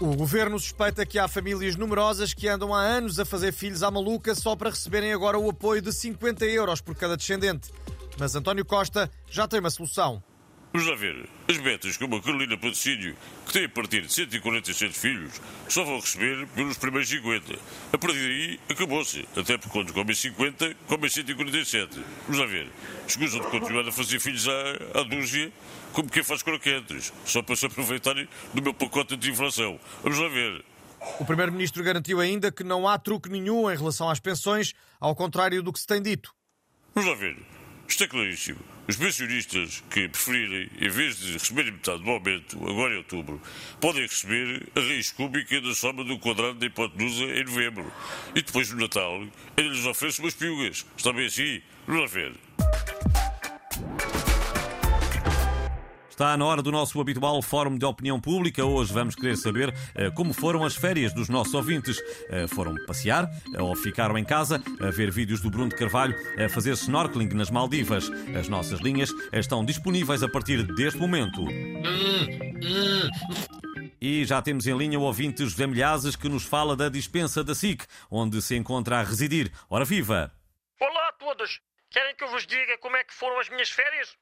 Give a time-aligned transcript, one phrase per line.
[0.00, 3.90] O governo suspeita que há famílias numerosas que andam há anos a fazer filhos à
[3.90, 7.72] maluca só para receberem agora o apoio de 50 euros por cada descendente.
[8.16, 10.22] Mas António Costa já tem uma solução.
[10.72, 11.26] Vamos lá ver.
[11.48, 13.16] As betas como a Carolina Patrocínio,
[13.46, 17.58] que tem a partir de 147 filhos, só vão receber pelos primeiros 50.
[17.92, 19.26] A partir daí, acabou-se.
[19.34, 22.04] Até porque quando comem 50, comem 147.
[22.26, 22.70] Vamos lá ver.
[23.06, 25.50] Escusam de continuar a fazer filhos à, à dúzia,
[25.92, 29.80] como quem faz croquetes, só para se aproveitarem do meu pacote de inflação.
[30.02, 30.64] Vamos lá ver.
[31.18, 35.62] O Primeiro-Ministro garantiu ainda que não há truque nenhum em relação às pensões, ao contrário
[35.62, 36.34] do que se tem dito.
[36.94, 37.57] Vamos lá ver.
[38.00, 38.60] É claríssimo.
[38.86, 43.42] Os pensionistas que preferirem, em vez de receberem metade do aumento, agora em outubro,
[43.80, 47.92] podem receber a raiz cúbica da soma do quadrado da hipotenusa em novembro.
[48.36, 50.86] E depois, no Natal, ele lhes oferece umas piugas.
[50.96, 51.60] Está bem assim?
[51.88, 52.47] Vamos lá ver.
[56.18, 58.64] Está na hora do nosso habitual Fórum de Opinião Pública.
[58.64, 61.96] Hoje vamos querer saber eh, como foram as férias dos nossos ouvintes.
[62.28, 66.16] Eh, foram passear eh, ou ficaram em casa a ver vídeos do Bruno de Carvalho
[66.44, 68.10] a fazer snorkeling nas Maldivas.
[68.36, 71.40] As nossas linhas estão disponíveis a partir deste momento.
[74.00, 77.54] E já temos em linha o ouvinte José Milhazes que nos fala da dispensa da
[77.54, 79.52] SIC, onde se encontra a residir.
[79.70, 80.32] Ora viva!
[80.80, 81.67] Olá a todos!
[81.90, 84.16] Querem que eu vos diga como é que foram as minhas férias?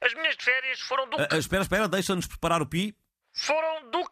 [0.00, 1.16] As minhas férias foram do...
[1.18, 2.96] Ah, espera, espera, deixa-nos preparar o pi.
[3.32, 4.02] Foram do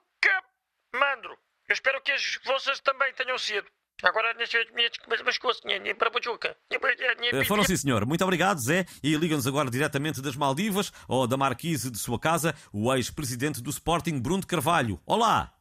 [0.95, 1.39] Mandro.
[1.69, 3.71] Eu espero que as vossas também tenham sido.
[4.03, 4.93] Agora, nas minhas
[5.25, 5.63] mas coisas,
[5.99, 6.57] para Bujuca.
[6.73, 8.07] Ah, foram sim, senhor.
[8.07, 8.87] Muito obrigado, Zé.
[9.03, 13.71] E ligam-nos agora diretamente das Maldivas ou da marquise de sua casa, o ex-presidente do
[13.71, 15.01] Sporting, Bruno de Carvalho.
[15.05, 15.53] Olá!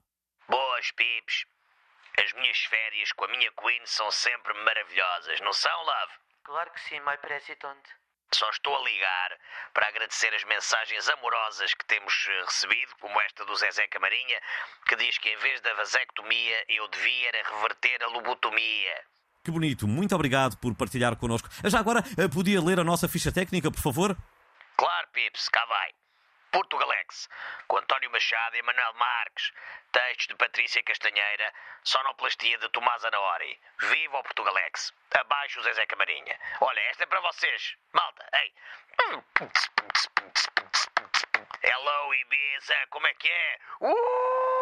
[0.48, 1.46] Boas, pips.
[2.18, 6.14] As minhas férias com a minha Queen são sempre maravilhosas, não são, Love?
[6.50, 7.86] Claro que sim, my president.
[8.34, 9.38] Só estou a ligar
[9.72, 14.42] para agradecer as mensagens amorosas que temos eh, recebido, como esta do Zezé Camarinha,
[14.88, 19.04] que diz que em vez da vasectomia eu devia reverter a lobotomia.
[19.46, 21.50] Que bonito, muito obrigado por partilhar connosco.
[21.66, 24.18] Já agora, eh, podia ler a nossa ficha técnica, por favor?
[24.76, 25.94] Claro, Pips, cá vai.
[26.52, 27.30] Portugalex,
[27.68, 29.52] com António Machado e Manuel Marques.
[29.92, 33.60] Textos de Patrícia Castanheira, sonoplastia de Tomás Anaori.
[33.80, 34.94] Viva o Portugalex!
[35.12, 36.40] Abaixo o Zezé Camarinha.
[36.62, 37.76] Olha, esta é para vocês.
[37.94, 38.54] Malta, ei!
[41.64, 43.60] Hello, Ibiza, como é que é?
[43.82, 44.59] Uhul!